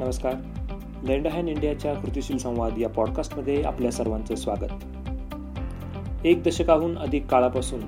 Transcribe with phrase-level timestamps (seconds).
[0.00, 0.34] नमस्कार.
[1.04, 4.84] लेंड इंडियाच्या कृतीशील संवाद या पॉडकास्टमध्ये आपल्या सर्वांचं स्वागत.
[6.26, 7.80] एक दशकाहून अधिक काळापासून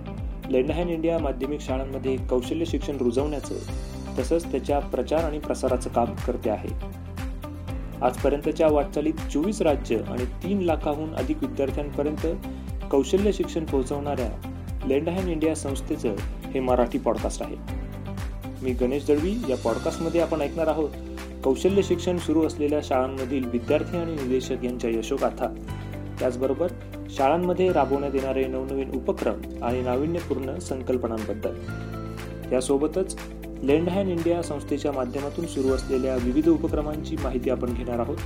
[0.51, 3.55] लेंडहॅन इंडिया माध्यमिक शाळांमध्ये कौशल्य शिक्षण रुजवण्याचं
[4.19, 6.69] तसंच त्याच्या प्रचार आणि प्रसाराचं काम करते आहे.
[8.03, 12.27] आजपर्यंतच्या वाटचालीत चोवीस राज्य आणि तीन लाखाहून अधिक विद्यार्थ्यांपर्यंत
[12.91, 14.51] कौशल्य शिक्षण पोहोचवणाऱ्या
[14.87, 16.15] लेंडहॅन इंडिया संस्थेचं
[16.55, 17.57] हे मराठी पॉडकास्ट आहे.
[18.63, 20.91] मी गणेश दळवी या पॉडकास्टमध्ये आपण ऐकणार आहोत.
[21.45, 25.55] कौशल्य शिक्षण सुरू असलेल्या शाळांमधील विद्यार्थी आणि निदेशक यांच्या यशोगाथा.
[26.19, 26.69] त्याचबरोबर
[27.11, 31.55] शाळांमध्ये राबवण्यात येणारे नवनवीन उपक्रम आणि नाविन्यपूर्ण संकल्पनांबद्दल.
[32.53, 33.19] यासोबतच
[33.63, 38.17] लेंड हँड इंडिया संस्थेच्या माध्यमातून सुरू असलेल्या विविध उपक्रमांची माहिती आपण घेणार आहोत.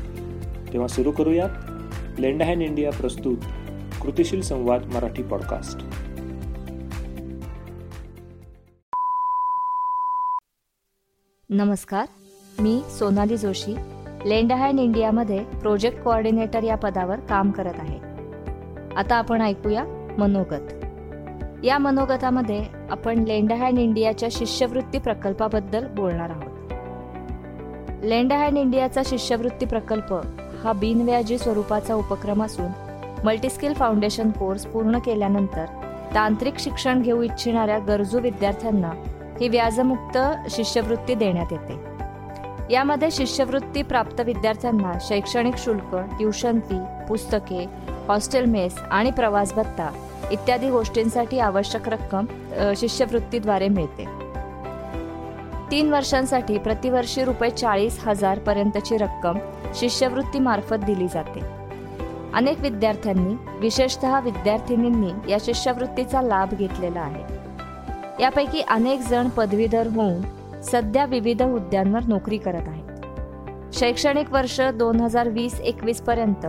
[0.73, 1.51] तेव्हा सुरू करूयात
[2.21, 3.37] लेंड हँड इंडिया प्रस्तुत
[4.03, 5.79] कृतिशील संवाद मराठी पॉडकास्ट.
[11.51, 12.07] नमस्कार.
[12.61, 13.75] मी सोनाली जोशी
[14.27, 17.99] लेंड हँड इंडियामध्ये प्रोजेक्ट कोऑर्डिनेटर या पदावर काम करत आहे.
[18.97, 19.85] आता आपण ऐकूया
[20.19, 21.65] मनोगत.
[21.65, 26.73] या मनोगतामध्ये आपण लेंड हँड इंडियाच्या शिष्यवृत्ती प्रकल्पाबद्दल बोलणार आहोत.
[28.05, 30.13] लेंड हँड इंडियाचा शिष्यवृत्ती प्रकल्प
[30.65, 32.71] हा बिनव्याजी स्वरूपाचा उपक्रम असून
[33.25, 35.65] मल्टीस्किल फाउंडेशन कोर्स पूर्ण केल्यानंतर
[36.15, 38.91] तांत्रिक शिक्षण घेऊ इच्छिणाऱ्या गरजू विद्यार्थ्यांना
[39.41, 40.19] ही व्याजमुक्त
[40.51, 41.86] शिष्यवृत्ती देण्यात येते.
[42.71, 47.65] यामध्ये शिष्यवृत्ती प्राप्त विद्यार्थ्यांना शैक्षणिक शुल्क ट्युशन फी पुस्तके
[48.09, 49.89] हॉस्टेल मेस आणि प्रवास भत्ता
[50.33, 52.27] इत्यादी गोष्टींसाठी आवश्यक रक्कम
[52.77, 54.05] शिष्यवृत्तीद्वारे मिळते.
[55.71, 59.39] तीन वर्षांसाठी प्रतिवर्षी रुपये चाळीस हजार पर्यंतची रक्कम
[59.75, 61.41] शिष्यवृत्तीमार्फत दिली जाते.
[62.35, 67.25] अनेक विद्यार्थ्यांनी विशेषतः विद्यार्थिनींनी या शिष्यवृत्तीचा लाभ घेतलेला आहे.
[68.23, 70.21] यापैकी अनेक जण पदवीधर होऊन
[70.71, 73.75] सध्या विविध हुद्द्यांवर नोकरी करत आहेत.
[73.75, 76.47] शैक्षणिक वर्ष दोन हजार वीस एकवीस पर्यंत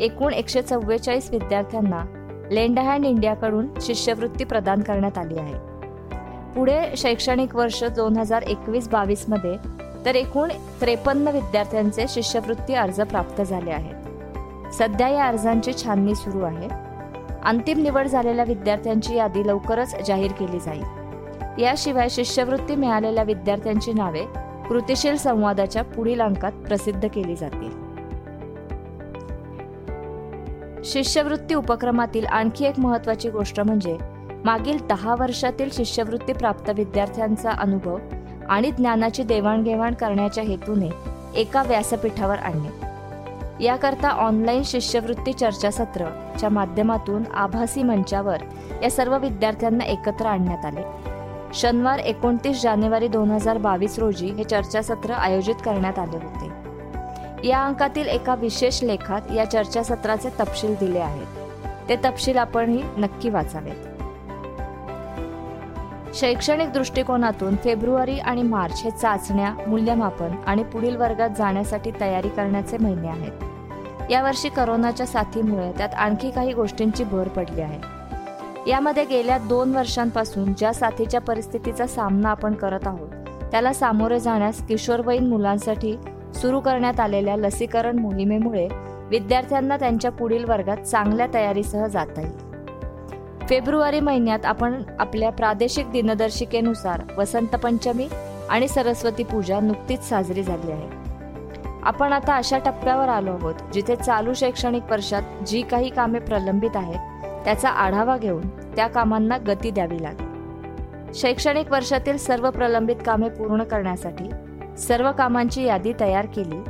[0.00, 2.04] एकूण एकशे चव्वेचाळीस विद्यार्थ्यांना
[2.50, 5.54] लेंड हँड इंडियाकडून शिष्यवृत्ती प्रदान करण्यात आली आहे.
[6.54, 9.56] पुढे शैक्षणिक वर्ष दोन हजार एकवीस बावीसमध्ये
[10.04, 10.48] तर एकूण
[10.80, 14.72] त्रेपन्न विद्यार्थ्यांचे शिष्यवृत्ती अर्ज प्राप्त झाले आहेत.
[14.72, 16.68] सध्या या अर्जांची छाननी सुरू आहे.
[17.44, 20.99] अंतिम निवड झालेल्या विद्यार्थ्यांची यादी लवकरच जाहीर केली जाईल.
[21.58, 24.24] याशिवाय शिष्यवृत्ती मिळालेल्या विद्यार्थ्यांची नावे
[24.68, 27.90] कृतिशील संवादाच्या पुढील अंकात प्रसिद्ध केली जातील.
[30.84, 33.98] शिष्यवृत्ती उपक्रमातील आणखी एक महत्वाची गोष्ट म्हणजे
[34.44, 37.98] मागील दहा वर्षातील शिष्यवृत्ती प्राप्त विद्यार्थ्यांचा अनुभव
[38.48, 40.88] आणि ज्ञानाची देवाणघेवाण करण्याच्या हेतूने
[41.34, 42.90] एका व्यासपीठावर आणणे.
[43.64, 48.36] याकरता ऑनलाईन शिष्यवृत्ती चर्चासत्रच्या माध्यमातून आभासी मंचावर
[48.82, 51.09] या सर्व विद्यार्थ्यांना एकत्र आणण्यात आले.
[51.54, 56.50] शनिवार एकोणतीस जानेवारी दोन हजार बावीस रोजी हे चर्चासत्र आयोजित करण्यात आले होते.
[57.48, 61.26] या अंकातील एका विशेष लेखात या चर्चासत्राचे तपशील दिले आहेत.
[61.88, 63.74] ते तपशील आपणही नक्की वाचावेत.
[66.14, 73.08] शैक्षणिक दृष्टिकोनातून फेब्रुवारी आणि मार्च हे चाचण्या मूल्यमापन आणि पुढील वर्गात जाण्यासाठी तयारी करण्याचे महिने
[73.08, 73.32] आहेत.
[74.10, 77.99] यावर्षी करोनाच्या साथीमुळे त्यात आणखी काही गोष्टींची भर पडली आहे.
[78.66, 83.08] यामध्ये गेल्या दोन वर्षांपासून ज्या साथीच्या परिस्थितीचा सामना आपण करत आहोत
[83.50, 85.96] त्याला सामोरे जाण्यास किशोरवयीन मुलांसाठी
[86.34, 88.68] सुरू करण्यात आलेल्या लसीकरण मोहिमेमुळे
[89.08, 93.46] विद्यार्थ्यांना त्यांच्या पुढील वर्गात चांगल्या तयारीसह जाता येईल.
[93.46, 98.08] फेब्रुवारी महिन्यात आपण आपल्या प्रादेशिक दिनदर्शिकेनुसार वसंत पंचमी
[98.50, 100.88] आणि सरस्वती पूजा नुकतीच साजरी झाली आहे.
[101.82, 106.98] आपण आता अशा टप्प्यावर आलो आहोत जिथे चालू शैक्षणिक वर्षात जी काही कामे प्रलंबित आहेत
[107.44, 110.28] त्याचा आढावा घेऊन त्या कामांना गती द्यावी लागेल.
[111.14, 114.30] शैक्षणिक वर्षातील सर्व प्रलंबित कामे पूर्ण करण्यासाठी
[114.78, 116.60] सर्व कामांची यादी तयार केली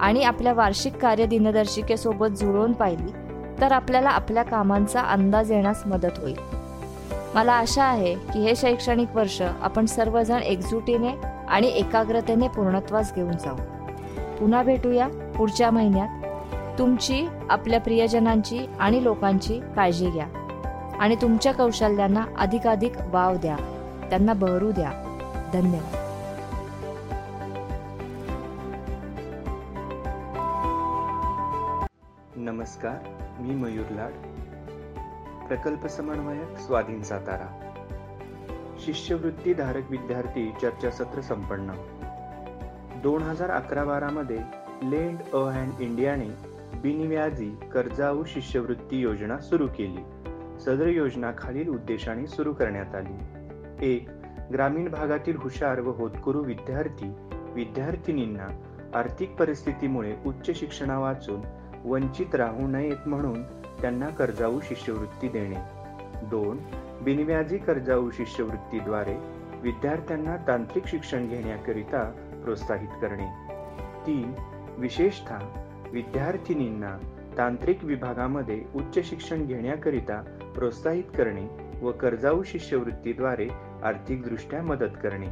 [0.00, 3.12] आणि आपल्या वार्षिक कार्य दिनदर्शिकेसोबत जुळवून पाहिली
[3.60, 6.36] तर आपल्याला आपल्या कामांचा अंदाज येण्यास मदत होईल.
[7.34, 11.14] मला आशा आहे की हे शैक्षणिक वर्ष आपण सर्वजण एकजुटीने
[11.48, 13.56] आणि एकाग्रतेने पूर्णत्वास घेऊन जाऊ.
[14.40, 16.08] पुन्हा भेटूया पुढच्या महिन्यात.
[16.78, 20.26] तुमची आपल्या प्रियजनांची आणि लोकांची काळजी घ्या.
[21.00, 23.56] आणि तुमच्या कौशल्यांना अधिकाधिक वाव द्या.
[24.10, 24.92] त्यांना बहरू द्या.
[25.52, 25.96] धन्यवाद.
[32.36, 32.94] नमस्कार
[33.40, 34.12] मी मयूर लाड.
[35.46, 37.70] प्रकल्प समन्वयक स्वाधीन सातारा.
[38.84, 41.72] शिष्यवृत्ती धारक विद्यार्थी चर्चासत्र संपन्न.
[43.02, 44.38] दोन हजार अकरा बारामध्ये
[44.82, 50.02] लेंड अ हँड इंडियाने बिनव्याजी कर्जाऊ शिष्यवृत्ती योजना सुरू केली.
[50.60, 53.18] सदर योजना खालील उद्देशाने सुरू करण्यात आली.
[53.92, 54.08] एक
[54.52, 57.12] ग्रामीण भागातील हुशार व होतकरू विद्यार्थी
[57.54, 58.46] विद्यार्थिनींना
[58.94, 61.40] आर्थिक परिस्थितीमुळे उच्च शिक्षणा वाचून
[61.84, 63.42] वंचित राहू नयेत म्हणून
[63.80, 65.56] त्यांना कर्जाऊ शिष्यवृत्ती देणे.
[66.26, 66.58] दोन
[67.02, 69.16] बिनव्याजी कर्जाऊ शिष्यवृत्तीद्वारे
[69.62, 72.04] विद्यार्थ्यांना तांत्रिक शिक्षण घेण्याकरिता
[72.44, 73.26] प्रोत्साहित करणे.
[74.06, 74.32] तीन
[74.78, 75.38] विशेषतः
[75.92, 76.96] विद्यार्थिनींना
[77.38, 80.22] तांत्रिक विभागामध्ये उच्च शिक्षण घेण्याकरिता
[80.54, 83.48] प्रोत्साहित करणे व कर्जाऊ शिष्यवृत्तीद्वारे
[83.82, 85.26] आर्थिकदृष्ट्या मदत करणे.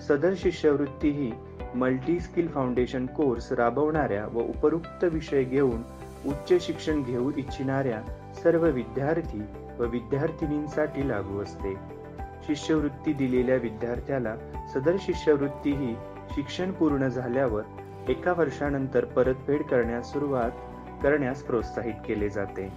[0.00, 1.32] सदर शिष्यवृत्ती ही
[1.74, 5.82] मल्टी स्किल फाउंडेशन कोर्स राबवणाऱ्या व उपरुक्त विषय घेऊन
[6.26, 8.02] उच्च शिक्षण घेऊ इच्छिणाऱ्या
[8.34, 9.42] सर्व विद्यार्थी
[9.78, 11.74] व विद्यार्थिनींसाठी लागू असते.
[12.46, 14.36] शिष्यवृत्ती दिलेल्या विद्यार्थ्याला
[14.74, 15.94] सदर शिष्यवृत्ती ही
[16.30, 17.62] शिक्षण पूर्ण झाल्यावर
[18.10, 20.50] एका वर्षानंतर परतफेड करण्यास सुरुवात
[21.02, 22.72] करण्यास प्रोत्साहित केले जाते.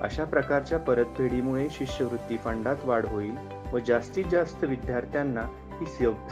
[0.00, 3.34] अशा प्रकारच्या परतफेडीमुळे शिष्यवृत्ती फंडात वाढ होईल
[3.72, 5.40] व जास्तीत जास्त विद्यार्थ्यांना
[5.80, 5.86] ही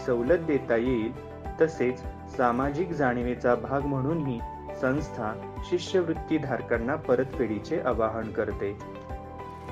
[0.07, 1.13] सवलत देता येईल.
[1.61, 1.99] तसेच
[2.37, 4.41] सामाजिक जाणीवेचा भाग म्हणून ही
[4.81, 5.33] संस्था
[5.71, 8.79] शिष्यवृत्ती धारकांना परतफेडीचे आवाहन करते.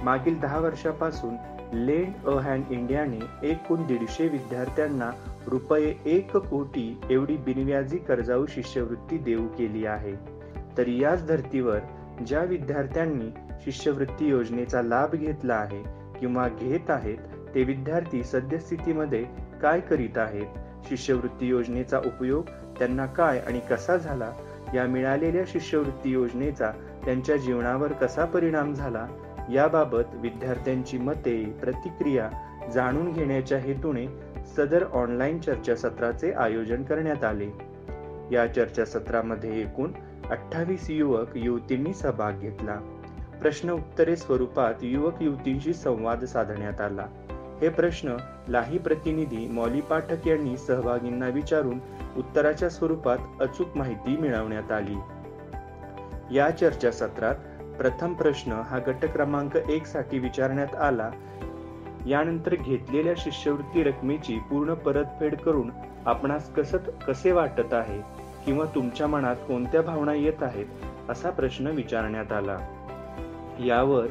[0.02, 1.34] मागील दहा वर्षापासून
[1.73, 5.11] लेंड अ हँड इंडियाने एकूण दीडशे विद्यार्थ्यांना
[5.48, 10.12] रुपये एक कोटी एवढी बिनव्याजी कर्जाऊ शिष्यवृत्ती देऊ केली आहे.
[10.78, 11.78] तर याच धर्तीवर
[12.26, 13.30] ज्या विद्यार्थ्यांनी
[13.64, 15.82] शिष्यवृत्ती योजनेचा लाभ घेतला आहे
[16.20, 17.18] किंवा घेत आहेत
[17.54, 19.24] ते विद्यार्थी सद्यस्थितीमध्ये
[19.62, 20.46] काय करीत आहेत?
[20.88, 22.44] शिष्यवृत्ती योजनेचा उपयोग
[22.78, 24.32] त्यांना काय आणि कसा झाला?
[24.74, 26.70] या मिळालेल्या शिष्यवृत्ती योजनेचा
[27.04, 29.06] त्यांच्या जीवनावर कसा परिणाम झाला?
[29.52, 32.30] याबाबत विद्यार्थ्यांची मते प्रतिक्रिया
[32.70, 34.06] जाणून घेण्याच्या हेतूने
[34.56, 37.48] सदर ऑनलाईन चर्चासत्राचे आयोजन करण्यात आले.
[38.32, 39.92] या चर्चासत्रामध्ये एकूण
[40.30, 42.74] अठ्ठावीस युवक युवतींनी सहभाग घेतला.
[43.42, 47.06] प्रश्न उत्तरे स्वरूपात युवक युवतींशी संवाद साधण्यात आला.
[47.60, 48.16] हे प्रश्न
[48.48, 51.78] लाही प्रतिनिधी मौली पाठक यांनी सहभागींना विचारून
[52.16, 54.96] उत्तराच्या स्वरूपात अचूक माहिती मिळवण्यात आली.
[56.30, 57.34] या चर्चासत्रात
[57.78, 61.10] प्रथम प्रश्न हा गट क्रमांक एक साठी विचारण्यात आला
[62.06, 65.70] यानंतर घेतलेल्या शिष्यवृत्ती रकमेची पूर्ण परतफेड करून
[66.06, 68.00] आपणास कसत कसे वाटत आहे
[68.46, 70.66] किंवा तुमच्या मनात कोणत्या भावना येत आहेत
[71.10, 72.58] असा प्रश्न विचारण्यात आला.
[73.64, 74.06] यावर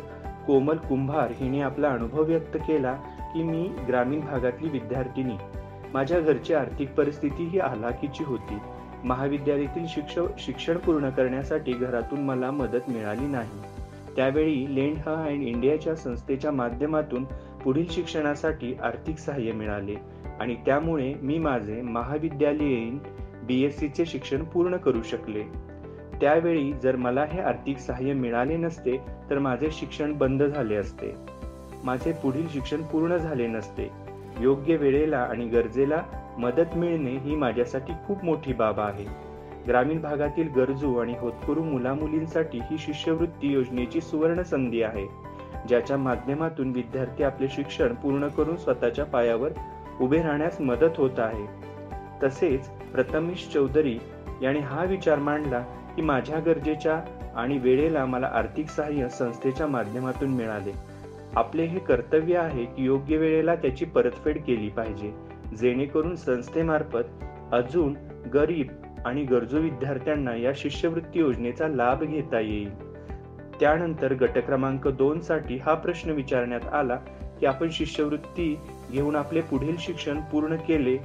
[0.48, 2.94] कोमल कुंभार हिने आपला अनुभव व्यक्त केला
[3.34, 5.36] की मी ग्रामीण भागातली विद्यार्थिनी.
[5.94, 8.58] माझ्या घरची आर्थिक परिस्थिती ही हलाखीची होती.
[9.04, 13.71] महाविद्यालयातील शिक्ष शिक्षण पूर्ण करण्यासाठी घरातून मला मदत मिळाली नाही.
[14.16, 17.24] त्यावेळी लेंड हा अँड इंडियाच्या संस्थेच्या माध्यमातून
[17.64, 19.96] पुढील शिक्षणासाठी आर्थिक सहाय्य मिळाले.
[20.40, 23.00] आणि त्यामुळे मी माझे महाविद्यालयीन
[23.44, 25.44] बी एस सीचे शिक्षण पूर्ण करू शकले.
[26.22, 28.98] त्यावेळी जर मला हे आर्थिक सहाय्य मिळाले नसते
[29.30, 31.16] तर माझे शिक्षण बंद झाले असते.
[31.84, 33.90] माझे पुढील शिक्षण पूर्ण झाले नसते.
[34.40, 36.04] योग्य वेळेला आणि गरजेला
[36.38, 39.31] मदत मिळणे ही माझ्यासाठी खूप मोठी बाब आहे.
[39.68, 45.06] ग्रामीण भागातील गरजू आणि होतकरू मुलामुलींसाठी ही शिष्यवृत्ती योजनेची सुवर्ण संधी आहे
[45.68, 49.52] ज्याच्या माध्यमातून विद्यार्थी आपले शिक्षण पूर्ण करून स्वतःच्या पायावर
[50.02, 51.46] उभे राहण्यास मदत होत आहे.
[52.24, 53.98] तसेच प्रथमेश चौधरी
[54.42, 55.60] यांनी हा विचार मांडला
[55.96, 57.02] की माझ्या गरजेच्या
[57.36, 60.72] आणि वेळेला मला आर्थिक सहाय्य संस्थेच्या माध्यमातून मिळाले.
[61.36, 65.14] आपले हे कर्तव्य आहे की योग्य वेळेला त्याची परतफेड केली पाहिजे
[65.58, 67.96] जेणेकरून संस्थेमार्फत अजून
[68.34, 68.68] गरीब
[69.06, 72.92] आणि गरजू विद्यार्थ्यांना या शिष्यवृत्ती योजनेचा लाभ घेता येईल.
[73.60, 76.96] त्यानंतर गट क्रमांक दोन साठी हा प्रश्न विचारण्यात आला
[77.40, 78.60] की आपण शिष्यवृत्ती
[78.92, 80.98] घेऊन आपले पुढील शिक्षण पूर्ण केले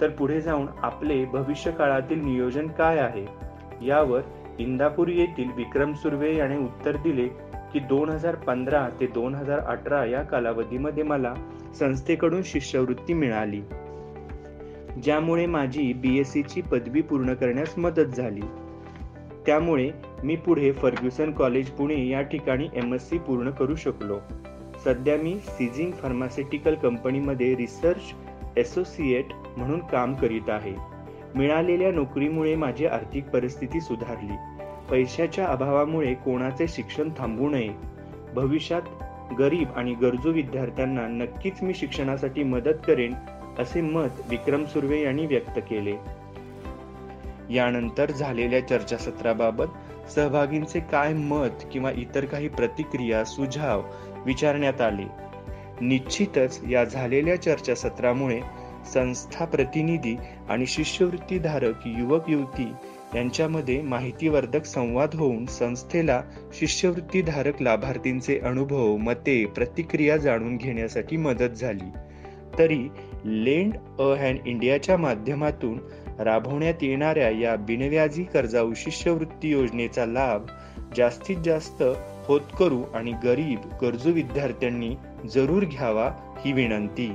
[0.00, 3.26] तर पुढे जाऊन आपले भविष्य काळातील नियोजन काय आहे?
[3.86, 4.20] यावर
[4.58, 7.28] इंदापूर येथील विक्रम सुर्वे याने उत्तर दिले
[7.72, 11.34] की दोन हजार पंधरा ते दोन हजार अठरा या कालावधीमध्ये मला
[11.78, 13.62] संस्थेकडून शिष्यवृत्ती मिळाली.
[15.02, 18.40] ज्यामुळे माझी बी एस सीची पदवी पूर्ण करण्यास मदत झाली.
[19.46, 19.90] त्यामुळे
[20.24, 24.18] मी पुढे फर्ग्युसन कॉलेज पुणे या ठिकाणी एम एस सी पूर्ण करू शकलो.
[24.84, 28.00] सध्या मी सिझिंग फार्मास्युटिकल कंपनीमध्ये रिसर्च
[28.58, 29.26] असोसिएट
[29.56, 30.74] म्हणून काम करीत आहे.
[31.34, 34.62] मिळालेल्या नोकरीमुळे माझी आर्थिक परिस्थिती सुधारली.
[34.90, 37.70] पैशाच्या अभावामुळे कोणाचे शिक्षण थांबू नये.
[38.34, 38.82] भविष्यात
[39.38, 43.14] गरीब आणि गरजू विद्यार्थ्यांना नक्कीच मी शिक्षणासाठी मदत करेन
[43.58, 45.94] असे मत विक्रम सुर्वे यांनी व्यक्त केले.
[47.50, 49.66] यानंतर झालेल्या चर्चासत्राबाबत
[50.10, 53.82] सहभागींचे काय मत किंवा इतर काही प्रतिक्रिया सुझाव
[54.26, 55.28] विचारण्यात आले.
[55.80, 58.40] निश्चितच या झालेल्या चर्चासत्रामुळे
[58.94, 60.16] संस्था प्रतिनिधी
[60.48, 62.72] आणि शिष्यवृत्तीधारक युवक युवती
[63.14, 66.22] यांच्यामध्ये माहितीवर्धक संवाद होऊन संस्थेला
[66.52, 71.90] शिष्यवृत्तीधारक लाभार्थींचे अनुभव मते प्रतिक्रिया जाणून घेण्यासाठी मदत झाली.
[72.58, 72.88] तरी
[73.24, 75.78] लेंड अ हँड इंडियाच्या माध्यमातून
[76.18, 80.46] राबवण्यात येणाऱ्या या बिनव्याजी कर्जाऊ शिष्यवृत्ती योजनेचा लाभ
[80.96, 81.82] जास्तीत जास्त
[82.28, 84.96] होतकरू आणि गरीब गरजू विद्यार्थ्यांनी
[85.34, 86.10] जरूर घ्यावा
[86.44, 87.12] ही विनंती.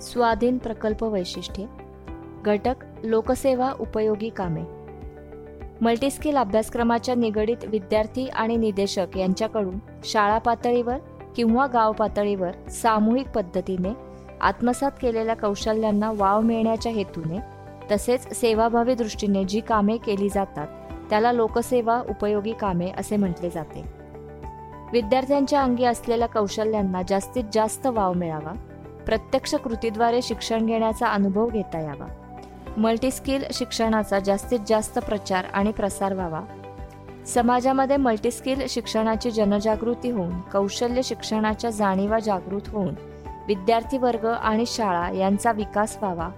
[0.00, 1.66] स्वाधीन प्रकल्प वैशिष्ट्ये.
[2.44, 2.74] घटक
[3.04, 4.62] लोकसेवा उपयोगी कामे.
[5.80, 9.74] मल्टीस्किल अभ्यासक्रमाच्या निगडीत विद्यार्थी आणि निदेशक यांच्याकडून
[10.04, 10.96] शाळा पातळीवर
[11.36, 13.92] किंवा गाव पातळीवर सामूहिक पद्धतीने
[14.40, 17.38] आत्मसात केलेल्या कौशल्यांना वाव मिळण्याच्या हेतूने
[17.90, 20.66] तसेच सेवाभावी दृष्टीने जी कामे केली जातात
[21.10, 23.84] त्याला लोकसेवा उपयोगी कामे असे म्हटले जाते.
[24.92, 28.52] विद्यार्थ्यांच्या अंगी असलेल्या कौशल्यांना जास्तीत जास्त वाव मिळावा
[29.06, 32.06] प्रत्यक्ष कृतीद्वारे शिक्षण घेण्याचा अनुभव घेता यावा.
[32.76, 36.40] मल्टीस्किल शिक्षणाचा जास्तीत जास्त प्रचार आणि प्रसार व्हावा
[37.26, 42.94] समाजामध्ये मल्टीस्किल शिक्षणाची जनजागृती होऊन कौशल्य शिक्षणाच्या जाणीवा जागृत होऊन
[43.46, 46.28] विद्यार्थी वर्ग आणि शाळा यांचा विकास व्हावा.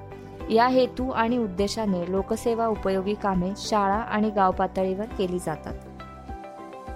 [0.51, 5.75] या हेतू आणि उद्देशाने लोकसेवा उपयोगी कामे शाळा आणि गाव पातळीवर केली जातात.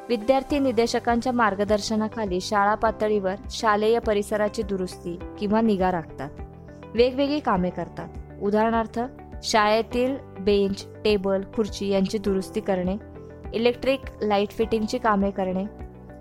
[0.08, 6.30] विद्यार्थी निदेशकांच्या मार्गदर्शनाखाली शाळा पातळीवर शालेय परिसराची दुरुस्ती किंवा निगा राखतात.
[6.94, 8.08] वेगवेगळी कामे करतात.
[8.42, 9.00] उदाहरणार्थ
[9.42, 12.96] शाळेतील बेंच टेबल खुर्ची यांची दुरुस्ती करणे
[13.54, 15.64] इलेक्ट्रिक लाइट फिटिंगची कामे करणे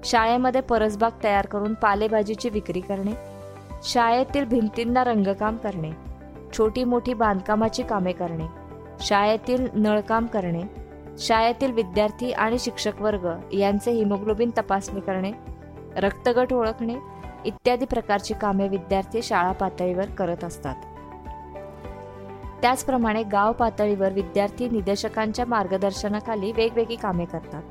[0.05, 3.13] शाळेमध्ये परसबाग तयार करून पालेभाजीची विक्री करणे
[3.84, 5.91] शाळेतील भिंतींना रंगकाम करणे
[6.57, 8.46] छोटी मोठी बांधकामाची कामे करणे
[9.00, 10.62] शाळेतील नळकाम करणे
[11.19, 15.31] शाळेतील विद्यार्थी आणि शिक्षक वर्ग यांचे हिमोग्लोबिन तपासणी करणे
[15.98, 16.96] रक्तगट ओळखणे
[17.46, 20.75] इत्यादी प्रकारची कामे विद्यार्थी शाळा पातळीवर करत असतात.
[22.61, 27.63] त्याचप्रमाणे गाव पातळीवर विद्यार्थी निदेशकांच्या मार्गदर्शनाखाली वेगवेगळी कामे करतात.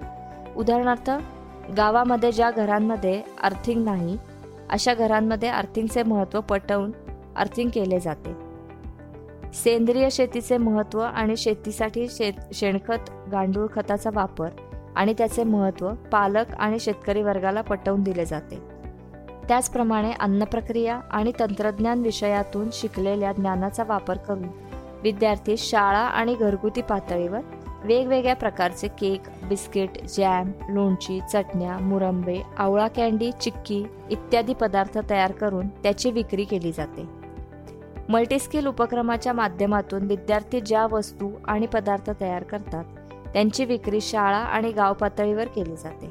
[0.56, 1.10] उदाहरणार्थ
[1.76, 4.16] गावामध्ये ज्या घरांमध्ये अर्थिंग नाही
[4.70, 6.92] अशा घरांमध्ये अर्थिंगचे महत्त्व पटवून
[7.36, 8.36] अर्थिंग केले जाते.
[9.54, 14.48] सेंद्रिय शेतीचे महत्त्व आणि शेतीसाठी शेत शेणखत गांडूळ खताचा वापर
[14.96, 18.76] आणि त्याचे महत्त्व पालक आणि शेतकरी वर्गाला पटवून दिले जाते.
[19.48, 24.65] त्याचप्रमाणे अन्नप्रक्रिया आणि तंत्रज्ञान विषयातून शिकलेल्या ज्ञानाचा वापर करून
[25.02, 27.40] विद्यार्थी शाळा आणि घरगुती पातळीवर
[27.84, 35.68] वेगवेगळ्या प्रकारचे केक बिस्किट जॅम लोणची चटण्या मुरंबे आवळा कॅन्डी चिक्की इत्यादी पदार्थ तयार करून
[35.68, 37.08] त्याची विक्री केली जाते.
[38.08, 42.84] मल्टीस्किल उपक्रमाच्या माध्यमातून विद्यार्थी ज्या वस्तू आणि पदार्थ तयार करतात
[43.32, 46.10] त्यांची विक्री शाळा आणि गाव पातळीवर केली जाते.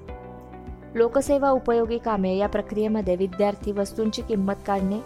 [0.95, 4.99] लोकसेवा उपयोगी कामे या प्रक्रियेमध्ये विद्यार्थी वस्तूंची किंमत काढणे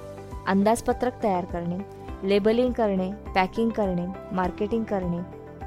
[0.48, 5.20] अंदाजपत्रक तयार करणे लेबलिंग करणे पॅकिंग करणे मार्केटिंग करणे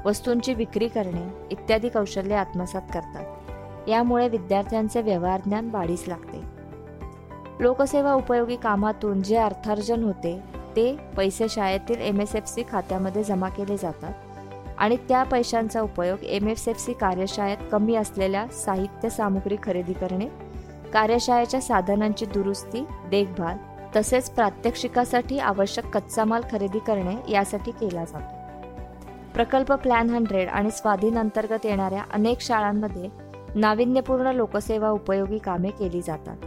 [0.05, 3.89] वस्तूंची विक्री करणे इत्यादी कौशल्ये आत्मसात करतात.
[3.89, 6.41] यामुळे विद्यार्थ्यांचे व्यवहार ज्ञान वाढीस लागते.
[7.59, 10.39] लोकसेवा उपयोगी कामातून जे अर्थार्जन होते
[10.75, 14.13] ते पैसे शाळेतील एम एस एफ सी खात्यामध्ये जमा केले जातात
[14.77, 20.25] आणि त्या पैशांचा उपयोग एम एस एफ सी कार्यशाळेत कमी असलेल्या साहित्य सामुग्री खरेदी करणे
[20.93, 23.57] कार्यशाळेच्या साधनांची दुरुस्ती देखभाल
[23.95, 28.43] तसेच प्रात्यक्षिकासाठी आवश्यक कच्चा माल खरेदी करणे यासाठी केला जातो.
[29.33, 33.09] प्रकल्प प्लॅन हंड्रेड आणि स्वाधीन अंतर्गत येणाऱ्या अनेक शाळांमध्ये
[33.55, 36.37] नाविन्यपूर्ण लोकसेवा उपयोगी कामे केली जातात.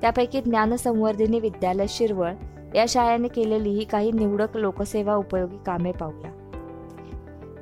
[0.00, 2.32] त्यापैकी ज्ञानसंवर्धिनी विद्यालय शिरवळ
[2.74, 6.30] या शाळेने केलेली ही काही निवडक लोकसेवा उपयोगी कामे पाहूया.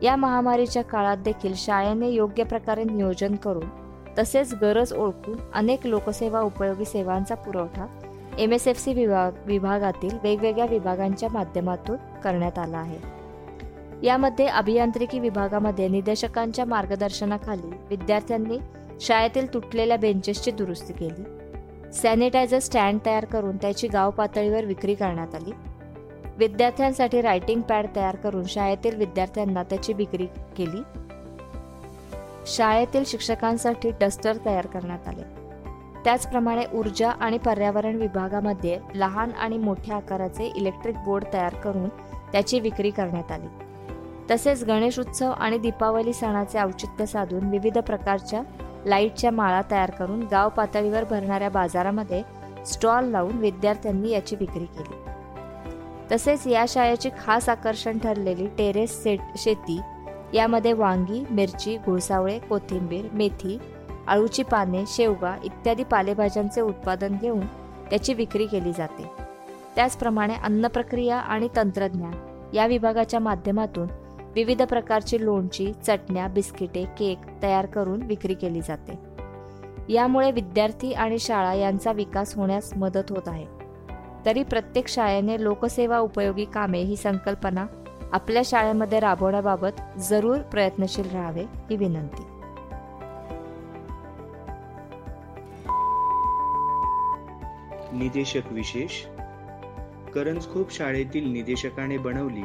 [0.02, 3.68] या महामारीच्या काळात देखील शाळेने योग्य प्रकारे नियोजन करून
[4.18, 7.86] तसेच गरज ओळखून अनेक लोकसेवा उपयोगी सेवांचा पुरवठा
[8.38, 12.98] एम एस एफ सी विभाग विभागातील वेगवेगळ्या विभागांच्या माध्यमातून करण्यात आला आहे.
[14.02, 18.58] यामध्ये अभियांत्रिकी विभागामध्ये निदेशकांच्या मार्गदर्शनाखाली विद्यार्थ्यांनी
[19.00, 21.22] शाळेतील तुटलेल्या बेंचेसची दुरुस्ती केली.
[21.92, 25.52] सॅनिटायझर स्टँड तयार करून त्याची गाव पातळीवर विक्री करण्यात आली.
[26.38, 30.26] विद्यार्थ्यांसाठी रायटिंग पॅड तयार करून शाळेतील विद्यार्थ्यांना त्याची विक्री
[30.56, 30.82] केली.
[32.46, 35.35] शाळेतील शिक्षकांसाठी डस्टर तयार करण्यात आले.
[36.06, 41.88] त्याचप्रमाणे ऊर्जा आणि पर्यावरण विभागामध्ये लहान आणि मोठ्या आकाराचे इलेक्ट्रिक बोर्ड तयार करून
[42.32, 43.46] त्याची विक्री करण्यात आली.
[44.30, 48.42] तसेच गणेश उत्सव आणि दीपावली सणाचे औचित्य साधून विविध प्रकारच्या
[48.86, 52.22] लाईटच्या माळा तयार करून गाव पातळीवर भरणाऱ्या बाजारामध्ये
[52.66, 54.94] स्टॉल लावून विद्यार्थ्यांनी याची विक्री केली.
[56.12, 59.80] तसेच या शाळेची खास आकर्षण ठरलेली टेरेस सेट शेती
[60.34, 63.58] यामध्ये वांगी मिरची घोसावळे कोथिंबीर मेथी
[64.08, 67.46] अळूची पाने शेवगा इत्यादी पालेभाज्यांचे उत्पादन घेऊन
[67.90, 69.10] त्याची विक्री केली जाते.
[69.76, 72.12] त्याचप्रमाणे अन्नप्रक्रिया आणि तंत्रज्ञान
[72.54, 73.88] या विभागाच्या माध्यमातून
[74.34, 78.98] विविध प्रकारची लोणची चटण्या बिस्किटे केक तयार करून विक्री केली जाते.
[79.88, 83.46] यामुळे विद्यार्थी आणि शाळा यांचा विकास होण्यास मदत होत आहे.
[84.26, 87.66] तरी प्रत्येक शाळेने लोकसेवा उपयोगी कामे ही संकल्पना
[88.12, 92.22] आपल्या शाळेमध्ये राबवण्याबाबत जरूर प्रयत्नशील राहावे ही विनंती.
[97.98, 99.04] निदेशक विशेष.
[100.14, 102.42] करंजखोप शाळेतील निदेशकाने बनवली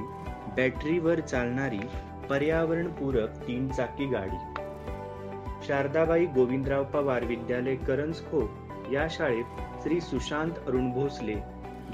[0.58, 1.80] बॅटरीवर चालणारी
[2.30, 4.62] पर्यावरणपूरक तीन चाकी गाडी.
[5.68, 8.50] शारदाबाई गोविंदराव पवार विद्यालय करंजखोप
[8.92, 9.44] या शाळेत
[9.84, 11.36] श्री सुशांत अरुण भोसले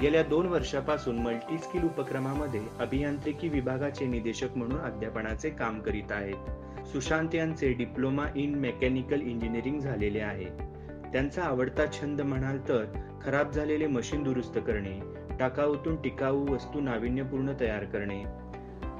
[0.00, 6.86] गेल्या दोन वर्षापासून मल्टी स्किल उपक्रमामध्ये अभियांत्रिकी विभागाचे निदेशक म्हणून अध्यापनाचे काम करीत आहेत.
[6.86, 10.77] सुशांत यांचे डिप्लोमा इन मेकॅनिकल इंजिनिअरिंग झालेले आहे.
[11.12, 12.84] त्यांचा आवडता छंद म्हणाल तर
[13.24, 15.00] खराब झालेले मशीन दुरुस्त करणे
[15.40, 18.22] टाकाऊतून टिकाऊ वस्तू नाविन्यपूर्ण तयार करणे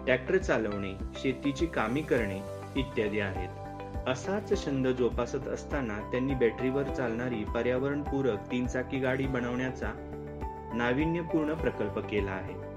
[0.04, 2.40] ट्रॅक्टर चालवणे शेतीची कामे करणे
[2.76, 3.48] इत्यादी आहेत.
[4.08, 9.92] असाच छंद जोपासत असताना त्यांनी बॅटरीवर चालणारी पर्यावरणपूरक तीन चाकी गाडी बनवण्याचा
[10.74, 12.68] नाविन्यपूर्ण प्रकल्प केला आहे.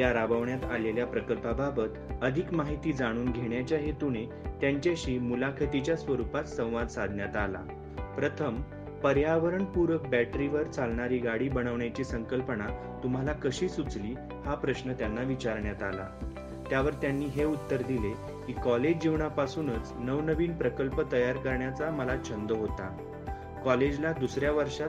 [0.00, 4.26] या राबवण्यात आलेल्या प्रकल्पाबाबत अधिक माहिती जाणून घेण्याच्या हेतूने
[4.60, 7.62] त्यांच्याशी मुलाखतीच्या स्वरूपात संवाद साधण्यात आला.
[8.16, 8.60] प्रथम
[9.02, 14.14] पर्यावरणपूरक बॅटरीवर चालणारी गाडी बनवण्याची संकल्पना तुम्हाला कशी सुचली
[14.46, 16.08] हा प्रश्न त्यांना विचारण्यात आला.
[16.70, 18.12] त्यावर त्यांनी हे उत्तर दिले
[18.46, 22.96] की कॉलेज जीवनापासूनच नवनवीन प्रकल्प तयार करण्याचा मला छंद होता.
[23.64, 24.88] कॉलेजला दुसऱ्या वर्षात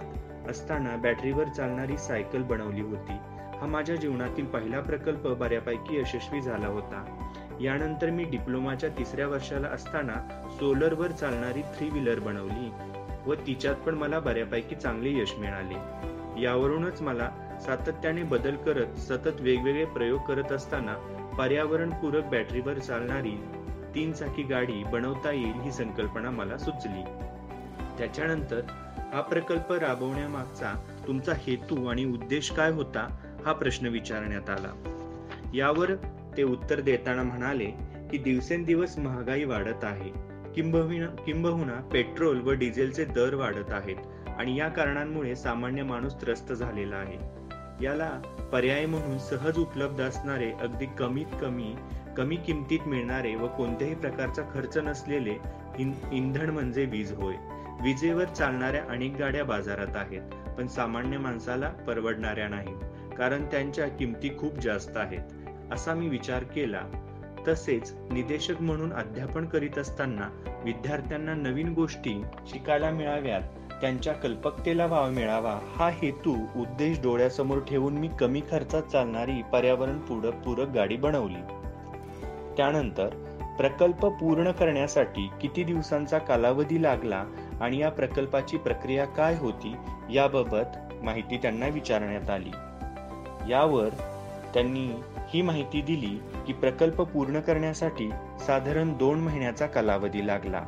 [0.50, 3.14] असताना बॅटरीवर चालणारी सायकल बनवली होती.
[3.58, 7.24] हा माझ्या जीवनातील पहिला प्रकल्प बऱ्यापैकी यशस्वी झाला होता.
[7.62, 12.72] यानंतर मी डिप्लोमाच्या तिसऱ्या वर्षाला असताना सोलरवर चालणारी थ्री व्हीलर बनवली.
[13.28, 15.76] व तिच्यात पण मला बऱ्यापैकी चांगले यश मिळाले.
[16.42, 17.30] यावरूनच मला
[17.66, 20.96] सातत्याने बदल करत सतत वेगवेगळे प्रयोग करत असताना
[21.38, 23.36] पर्यावरणपूरक बॅटरीवर चालणारी
[23.96, 27.04] तीन चाकी गाडी बनवता येईल ही संकल्पना मला सुचली.
[27.98, 28.62] त्याच्यानंतर
[29.14, 30.74] हा प्रकल्प राबवण्यामागचा
[31.08, 33.08] तुमचा हेतू आणि उद्देश काय होता
[33.46, 34.72] हा प्रश्न विचारण्यात आला.
[35.54, 35.92] यावर
[36.38, 37.66] ते उत्तर देताना म्हणाले
[38.12, 40.12] की दिवसेंदिवस महागाई वाढत आहे.
[40.56, 46.96] किंबहुना किंबहुना पेट्रोल व डिझेलचे दर वाढत आहेत आणि या कारणांमुळे सामान्य माणूस त्रस्त झालेला
[46.96, 47.18] आहे.
[47.84, 48.10] याला
[48.52, 51.76] पर्याय म्हणून सहज उपलब्ध असणारे अगदी कमीत कमी
[52.18, 55.36] कमी किमतीत मिळणारे व कोणत्याही प्रकारचा खर्च नसलेले
[56.12, 57.36] इंधन म्हणजे वीज होय.
[57.84, 60.22] विजेवर चालणाऱ्या अनेक गाड्या बाजारात आहेत
[60.58, 65.74] पण सामान्य माणसाला परवडणाऱ्या नाहीत कारण त्यांच्या किमती खूप जास्त आहेत.
[65.74, 66.82] असा मी विचार केला.
[67.48, 70.30] तसेच निदेशक म्हणून अध्यापन करीत असताना
[70.66, 73.42] विद्यार्थ्यांना नवीन गोष्टी शिकायला मिळाव्यात
[73.82, 80.34] त्यांच्या कल्पकतेला वाव मिळावा हा हेतू उद्देश डोळ्यासमोर ठेवून मी कमी खर्चात चालणारी पर्यावरण पूरक
[80.34, 81.42] पूरक गाडी बनवली.
[82.58, 83.10] त्यानंतर
[83.58, 87.26] प्रकल्प पूर्ण करण्यासाठी किती दिवसांचा कालावधी लागला
[87.62, 89.76] आणि या प्रकल्पाची प्रक्रिया काय होती
[90.12, 92.52] याबाबत माहिती त्यांना विचारण्यात आली.
[93.52, 93.90] यावर
[94.54, 94.92] त्यांनी
[95.34, 98.10] ही माहिती दिली की प्रकल्प पूर्ण करण्यासाठी
[98.46, 100.62] साधारण दोन महिन्याचा कालावधी लागला.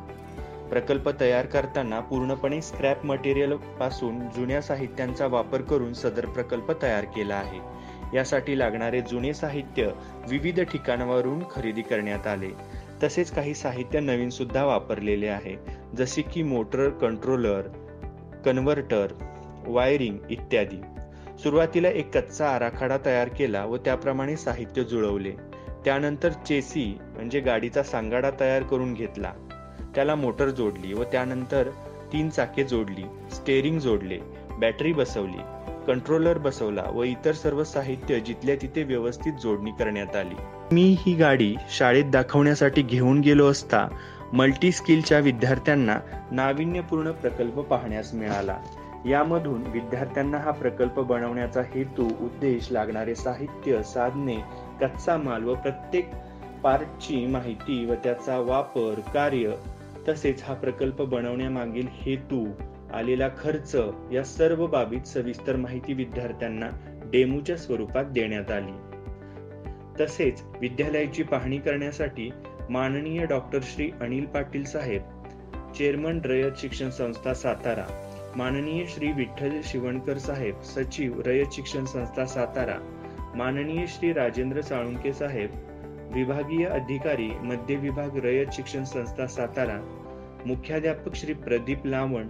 [0.70, 7.60] प्रकल्प तयार करताना पूर्णपणे स्क्रॅप मटेरियलपासून जुन्या साहित्यांचा वापर करून सदर प्रकल्प तयार केला आहे.
[8.16, 9.90] यासाठी लागणारे जुने साहित्य
[10.28, 12.50] विविध ठिकाणावरून खरेदी करण्यात आले.
[13.02, 15.56] तसेच काही साहित्य नवीन सुद्धा वापरलेले आहे
[15.96, 17.60] जसे की मोटर कंट्रोलर
[18.44, 19.06] कन्व्हर्टर
[19.66, 20.99] वायरिंग इत्यादी.
[21.42, 25.30] सुरुवातीला एक कच्चा आराखडा तयार केला व त्याप्रमाणे साहित्य जुळवले.
[25.84, 29.32] त्यानंतर चेसी म्हणजे गाडीचा सांगाडा तयार करून घेतला.
[29.94, 31.68] त्याला मोटर जोडली व त्यानंतर
[32.12, 34.18] तीन चाके जोडली स्टेअरिंग जोडले
[34.50, 35.42] बॅटरी बसवली
[35.86, 40.34] कंट्रोलर बसवला व इतर सर्व साहित्य जिथल्या तिथे व्यवस्थित जोडणी करण्यात आली.
[40.72, 43.86] मी ही गाडी शाळेत दाखवण्यासाठी घेऊन गेलो असता
[44.32, 45.98] मल्टी स्किलच्या विद्यार्थ्यांना
[46.32, 48.58] नाविन्यपूर्ण प्रकल्प पाहण्यास मिळाला.
[49.06, 54.36] यामधून विद्यार्थ्यांना हा प्रकल्प बनवण्याचा हेतू उद्देश लागणारे साहित्य साधने
[54.80, 56.10] कच्चा माल व प्रत्येक
[56.62, 59.52] पार्टची माहिती व त्याचा वापर कार्य
[60.08, 62.46] तसेच हा प्रकल्प बनवण्यामागील हेतू
[62.94, 63.76] आलेला खर्च
[64.12, 66.66] या सर्व बाबीत सविस्तर माहिती विद्यार्थ्यांना
[67.12, 68.72] डेमोच्या स्वरूपात देण्यात आली.
[70.00, 72.30] तसेच विद्यालयाची पाहणी करण्यासाठी
[72.70, 75.02] माननीय डॉक्टर श्री अनिल पाटील साहेब
[75.78, 82.78] चेअरमन रयत शिक्षण संस्था सातारा माननीय श्री विठ्ठल शिवणकर साहेब सचिव रयत शिक्षण संस्था सातारा
[83.36, 85.50] माननीय श्री राजेंद्र साळुंके साहेब
[86.14, 89.78] विभागीय अधिकारी मध्य विभाग रयत शिक्षण संस्था सातारा
[90.46, 92.28] मुख्याध्यापक श्री प्रदीप लावण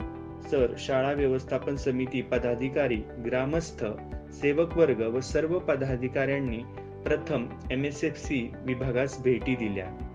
[0.51, 3.85] सर शाळा व्यवस्थापन समिती पदाधिकारी ग्रामस्थ
[4.33, 6.63] सेवक वर्ग व सर्व पदाधिकाऱ्यांनी
[7.05, 10.10] प्रथम एम एस एफ सी विभागास भेटी दिल्या.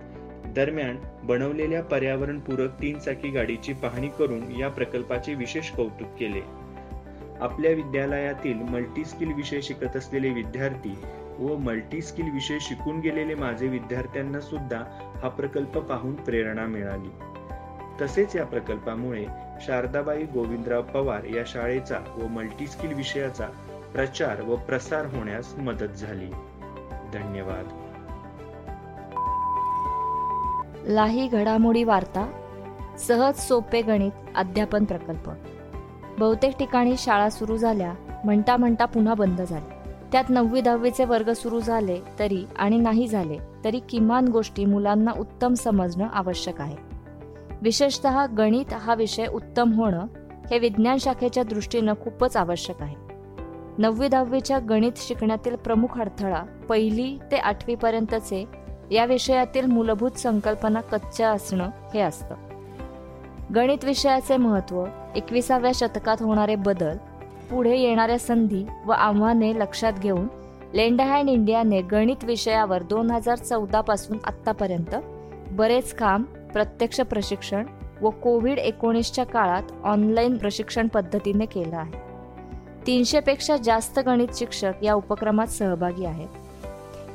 [0.55, 6.41] दरम्यान बनवलेल्या पर्यावरणपूरक तीन चाकी गाडीची पाहणी करून या प्रकल्पाचे विशेष कौतुक केले.
[7.41, 10.97] आपल्या विद्यालयातील मल्टीस्किल विषय शिकत असलेले विद्यार्थी
[11.39, 17.09] व मल्टीस्किल विषय शिकून गेलेले माझे विद्यार्थ्यांना सुद्धा हा प्रकल्प पाहून प्रेरणा मिळाली.
[18.01, 19.25] तसेच या प्रकल्पामुळे
[19.61, 23.47] शारदाबाई गोविंदराव पवार या शाळेचा व मल्टीस्किल विषयाचा
[23.93, 26.29] प्रचार व प्रसार होण्यास मदत झाली.
[27.13, 27.84] धन्यवाद.
[30.87, 32.27] लाही घडामोडी वार्ता
[32.99, 35.29] सहज सोपे गणित अध्यापन प्रकल्प.
[36.19, 37.93] बहुतेक ठिकाणी शाळा सुरू झाल्या
[38.25, 43.37] म्हणता म्हणता पुन्हा बंद झाल्या त्यात नववी दहावीचे वर्ग सुरू झाले तरी आणि नाही झाले
[43.63, 46.75] तरी किमान गोष्टी मुलांना उत्तम समजणं आवश्यक आहे.
[47.61, 50.05] विशेषत गणित हा विषय उत्तम होणं
[50.51, 52.95] हे विज्ञान शाखेच्या दृष्टीनं खूपच आवश्यक आहे.
[53.77, 61.69] नववी दहावीच्या गणित शिकण्यातील प्रमुख अडथळा पहिली ते आठवीपर्यंतचे या विषयातील मूलभूत संकल्पना कच्च्या असणं
[61.93, 62.35] हे असतं.
[63.55, 66.97] गणित विषयाचे महत्त्व एकविसाव्या शतकात होणारे बदल
[67.51, 70.27] पुढे येणाऱ्या संधी व आव्हाने लक्षात घेऊन
[70.73, 74.95] लेंडहँड इंडियाने गणित विषयावर दोन हजार चौदा पासून आतापर्यंत
[75.51, 77.65] बरेच काम प्रत्यक्ष प्रशिक्षण
[78.01, 81.99] व कोविड एकोणीसच्या काळात ऑनलाईन प्रशिक्षण पद्धतीने केलं आहे.
[82.87, 86.27] तीनशेपेक्षा जास्त गणित शिक्षक या उपक्रमात सहभागी आहेत.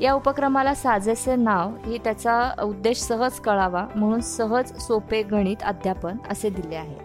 [0.01, 6.51] या उपक्रमाला साजेसे नाव ही त्याचा उद्देश सहज कळावा म्हणून सहज सोपे गणित अध्यापन असे
[6.51, 6.97] दिले आहे.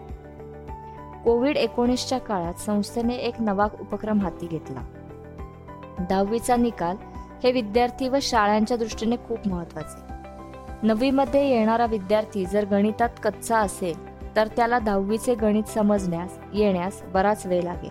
[1.24, 4.80] कोविड एकोणीसच्या काळात संस्थेने एक नवा उपक्रम हाती घेतला.
[6.10, 6.96] दहावीचा निकाल
[7.44, 10.14] हे विद्यार्थी व शाळांच्या दृष्टीने खूप महत्त्वाचे
[10.82, 17.62] नववीमध्ये येणारा विद्यार्थी जर गणितात कच्चा असेल तर त्याला दहावीचे गणित समजण्यास येण्यास बराच वेळ
[17.62, 17.90] लागेल.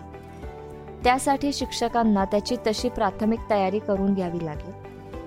[1.04, 4.85] त्यासाठी शिक्षकांना त्याची तशी प्राथमिक तयारी करून घ्यावी लागेल.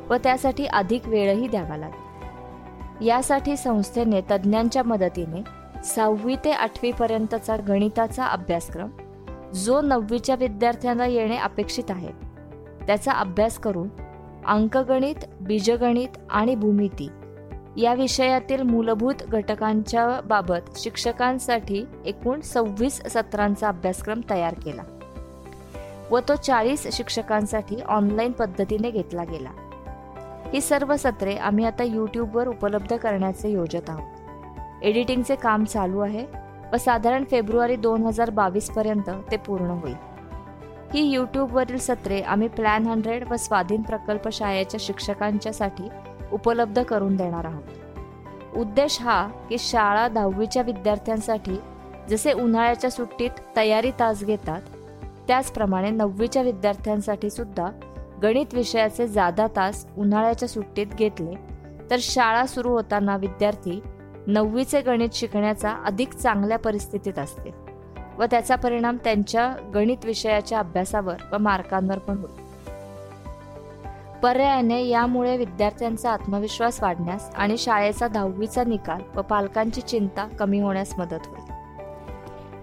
[0.10, 2.08] व त्यासाठी अधिक वेळही द्यावा लागेल.
[3.08, 5.42] यासाठी संस्थेने तज्ज्ञांच्या मदतीने
[5.84, 8.90] सहावी ते आठवीपर्यंतचा गणिताचा अभ्यासक्रम
[9.54, 12.12] जो नववीच्या विद्यार्थ्यांना येणे अपेक्षित आहे
[12.88, 13.88] त्याचा अभ्यास करून
[14.46, 17.10] अंकगणित बीजगणित आणि भूमिती
[17.78, 24.84] या विषयातील मूलभूत घटकांच्या बाबत शिक्षकांसाठी एकूण सव्वीस सत्रांचा अभ्यासक्रम तयार केला
[26.12, 29.50] व तो चाळीस शिक्षकांसाठी ऑनलाईन पद्धतीने घेतला गेला.
[30.54, 34.84] ही सर्व सत्रे आम्ही आता यूट्यूबवर उपलब्ध करण्याचे योजत आहोत.
[34.84, 36.26] एडिटिंगचे काम चालू आहे
[36.74, 39.96] व साधारण फेब्रुवारी दोन हजार बावीसपर्यंत ते पूर्ण होईल.
[40.94, 45.90] ही यूट्यूबवरील सत्रे आम्ही प्लॅन हंड्रेड व स्वाधीन प्रकल्प शाळेच्या शिक्षकांच्यासाठी
[46.32, 48.58] उपलब्ध करून देणार आहोत.
[48.58, 51.60] उद्देश हा की शाळा दहावीच्या विद्यार्थ्यांसाठी
[52.10, 54.62] जसे उन्हाळ्याच्या सुट्टीत तयारी तास घेतात
[55.28, 57.70] त्याचप्रमाणे नववीच्या विद्यार्थ्यांसाठी सुद्धा
[58.22, 61.36] गणित विषयाचे जादा तास उन्हाळ्याच्या सुट्टीत घेतले
[61.92, 63.82] तर शाळा सुरू होताना विद्यार्थी
[64.28, 67.54] नववीचे गणित शिकण्याचा अधिक चांगल्या परिस्थितीत असते
[68.18, 72.50] व त्याचा परिणाम त्यांच्या गणित विषयाच्या अभ्यासावर व मार्कांवर पण होईल
[74.24, 81.28] पर्यायाने यामुळे विद्यार्थ्यांचा आत्मविश्वास वाढण्यास आणि शाळेचा दहावीचा निकाल व पालकांची चिंता कमी होण्यास मदत
[81.28, 81.54] होईल.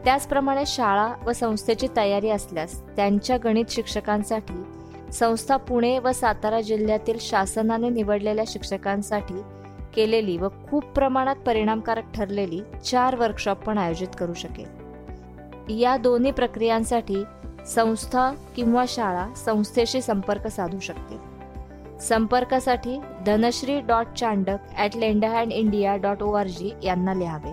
[0.05, 4.63] त्याचप्रमाणे शाळा व संस्थेची तयारी असल्यास त्यांच्या गणित शिक्षकांसाठी
[5.13, 9.43] संस्था पुणे व सातारा जिल्ह्यातील शासनाने निवडलेल्या शिक्षकांसाठी
[9.95, 14.67] केलेली व खूप प्रमाणात परिणामकारक ठरलेली चार वर्कशॉप पण आयोजित करू शकेल.
[15.81, 17.23] या दोन्ही प्रक्रियांसाठी
[17.67, 21.19] संस्था किंवा शाळा संस्थेशी संपर्क साधू शकते
[22.01, 27.53] संपर्कासाठी Dhanashree dot Chandak at lend hand India dot O R G यांना लिहावे.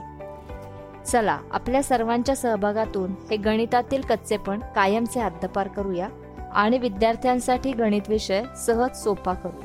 [1.06, 6.08] चला आपल्या सर्वांच्या सहभागातून हे गणितातील कच्चेपण कायमचे हद्दपार करूया.
[6.56, 9.62] आणि विद्यार्थ्यांसाठी गणित विषय सहज सोपा करू.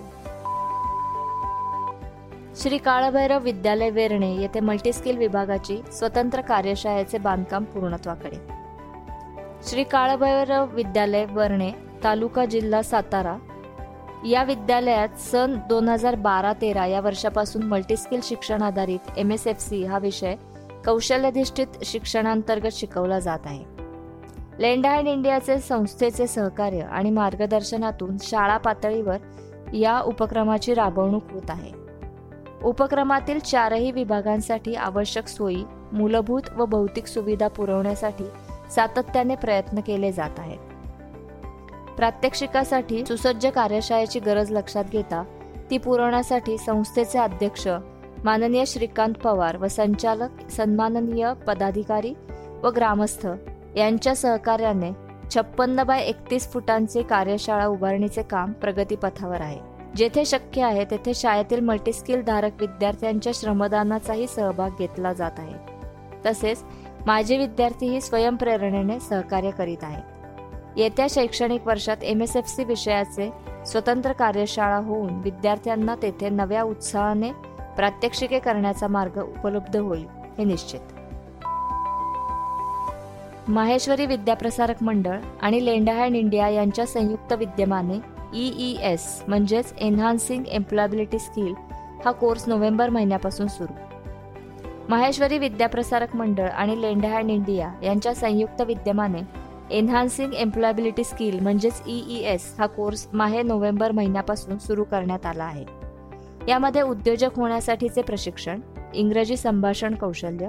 [2.57, 8.37] श्री काळभैरव विद्यालय वेरणे येथे मल्टीस्किल विभागाची स्वतंत्र कार्यशाळेचे बांधकाम पूर्णत्वाकडे.
[9.68, 11.70] श्री काळभैरव विद्यालय वर्णे
[12.05, 13.37] तालुका जिल्हा सातारा.
[14.29, 19.61] या विद्यालयात सन दोन हजार बारा तेरा या वर्षापासून मल्टीस्किल शिक्षण आधारित एम एस एफ
[19.61, 20.35] सी हा विषय
[20.85, 23.88] कौशल्याधिष्ठित शिक्षणांतर्गत शिकवला जात आहे.
[24.59, 29.16] लेंड इंडियाचे संस्थेचे सहकार्य आणि मार्गदर्शनातून शाळा पातळीवर
[29.75, 31.73] या उपक्रमाची राबवणूक होत आहे.
[32.62, 38.25] उपक्रमातील चारही विभागांसाठी आवश्यक सोयी मूलभूत व भौतिक सुविधा पुरवण्यासाठी
[38.71, 40.59] सातत्याने प्रयत्न केले जात आहेत.
[41.97, 45.25] प्रात्यक्षिकासाठी सुसज्ज कार्यशाळेची गरज लक्षात घेता
[45.71, 47.68] ती पुरवण्यासाठी संस्थेचे अध्यक्ष
[48.25, 52.14] माननीय श्रीकांत पवार व संचालक सन्माननीय पदाधिकारी
[52.62, 53.27] व ग्रामस्थ
[53.78, 54.90] यांच्या सहकार्याने
[55.34, 59.58] छप्पन्न बाय एकतीस फुटांचे कार्यशाळा उभारणीचे काम प्रगतीपथावर आहे.
[59.96, 65.54] जेथे शक्य आहे तेथे शाळेतील मल्टीस्किल धारक विद्यार्थ्यांच्या श्रमदानाचाही सहभाग घेतला जात आहे.
[66.26, 66.64] तसेच
[67.06, 70.02] माझे विद्यार्थीही स्वयंप्रेरणेने सहकार्य करीत आहेत.
[70.76, 73.30] येत्या शैक्षणिक वर्षात एम एस एफ सी विषयाचे
[73.66, 77.32] स्वतंत्र कार्यशाळा होऊन विद्यार्थ्यांना तेथे नव्या उत्साहाने
[77.76, 80.06] प्रात्यक्षिके करण्याचा मार्ग उपलब्ध होईल
[80.38, 80.97] हे निश्चित.
[83.48, 87.94] माहेश्वरी विद्याप्रसारक मंडळ आणि लेंडाहँड इंडिया यांच्या संयुक्त विद्यमाने
[88.34, 91.54] ई एस म्हणजेच एन्हान्सिंग एम्प्लॉयबिलिटी स्किल
[92.04, 93.72] हा कोर्स नोव्हेंबर महिन्यापासून सुरू.
[94.88, 99.20] माहेश्वरी विद्याप्रसारक मंडळ आणि लेंडाहँड इंडिया यांच्या संयुक्त विद्यमाने
[99.70, 105.64] एन्हान्सिंग एम्प्लॉयबिलिटी स्किल म्हणजेच ई एस हा कोर्स माहे नोव्हेंबर महिन्यापासून सुरू करण्यात आला आहे.
[106.48, 108.61] यामध्ये उद्योजक होण्यासाठीचे प्रशिक्षण
[108.94, 110.48] इंग्रजी संभाषण कौशल्य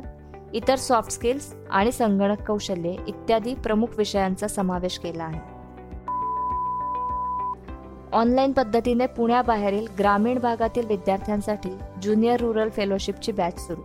[0.53, 5.59] इतर सॉफ्ट स्किल्स आणि संगणक कौशल्ये इत्यादी प्रमुख विषयांचा समावेश केला आहे.
[8.13, 11.69] ऑनलाईन पद्धतीने पुण्याबाहेरील ग्रामीण भागातील विद्यार्थ्यांसाठी
[12.01, 13.81] ज्युनियर रुरल फेलोशिपची बॅच सुरू.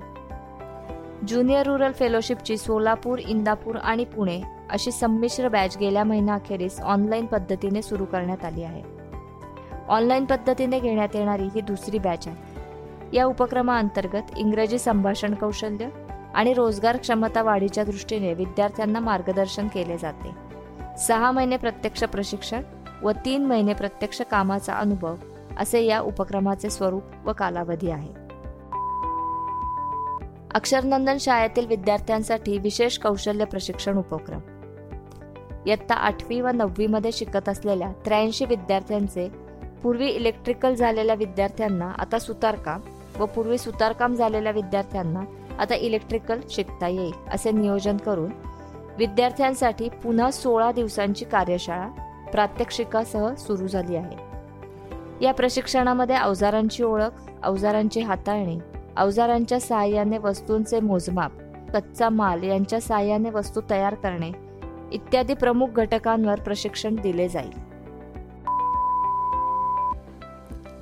[1.27, 8.05] ज्युनियर रुरल फेलोशिपची सोलापूर इंदापूर आणि पुणे अशी संमिश्र बॅच गेल्या महिनाअखेरीस ऑनलाईन पद्धतीने सुरू
[8.05, 8.83] करण्यात आली आहे.
[9.89, 12.37] ऑनलाईन पद्धतीने घेण्यात येणारी ही दुसरी बॅच आहे.
[13.13, 15.89] या उपक्रमाअंतर्गत इंग्रजी संभाषण कौशल्य
[16.35, 20.31] आणि रोजगार क्षमता वाढीच्या दृष्टीने विद्यार्थ्यांना मार्गदर्शन केले जाते.
[20.99, 22.63] सहा महिने प्रत्यक्ष प्रशिक्षण
[23.03, 25.15] व तीन महिने प्रत्यक्ष कामाचा अनुभव
[25.59, 28.13] असे या उपक्रमाचे स्वरूप व कालावधी आहे.
[30.55, 34.41] अक्षरनंदन शाळेतील विद्यार्थ्यांसाठी विशेष कौशल्य प्रशिक्षण उपक्रम.
[35.67, 39.29] इयत्ता आठवी व नववी मध्ये शिकत असलेल्या त्र्याऐंशी विद्यार्थ्यांचे
[39.83, 42.81] पूर्वी इलेक्ट्रिकल झालेल्या विद्यार्थ्यांना आता सुतारकाम
[43.19, 45.21] व पूर्वी सुतारकाम झालेल्या विद्यार्थ्यांना
[45.59, 48.31] आता इलेक्ट्रिकल शिकता येईल असे नियोजन करून
[48.99, 51.89] विद्यार्थ्यांसाठी पुन्हा सोळा दिवसांची कार्यशाळा
[52.33, 54.35] प्रात्यक्षिकासह सुरू झाली आहे.
[55.25, 58.59] या प्रशिक्षणामध्ये अवजारांची ओळख अवजारांची हाताळणी
[58.97, 61.33] अवजारांच्या सहाय्याने वस्तूंचे मोजमाप
[61.75, 64.33] कच्चा माल यांच्या सहाय्याने वस्तू तयार करणे
[64.93, 67.75] इत्यादी प्रमुख घटकांवर प्रशिक्षण दिले जाईल.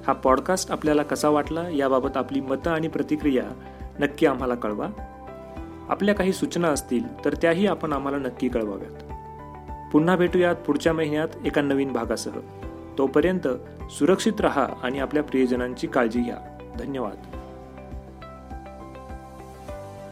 [0.07, 3.45] हा पॉडकास्ट आपल्याला कसा वाटला याबाबत आपली मतं आणि प्रतिक्रिया
[4.01, 4.89] नक्की आम्हाला कळवा.
[5.89, 9.13] आपल्या काही सूचना असतील तर त्याही आपण आम्हाला नक्की कळवाव्यात.
[9.93, 12.31] पुन्हा भेटूयात पुढच्या महिन्यात एका नवीन भागासह.
[12.99, 13.49] तोपर्यंत
[13.91, 16.59] सुरक्षित रहा आणि आपल्या प्रियजनांची काळजी घ्या.
[16.79, 17.37] धन्यवाद.